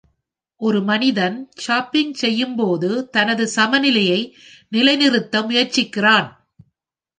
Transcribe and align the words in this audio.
ஒரு 0.61 0.79
மனிதன் 0.81 1.35
சர்ஃபிங் 1.65 2.13
செய்யும்போது 2.13 2.89
தனது 3.11 3.45
சமநிலையை 3.47 4.19
நிலைநிறுத்த 4.71 5.43
முயற்சிக்கிறான் 5.43 6.29